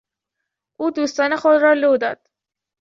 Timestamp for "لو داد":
1.73-2.29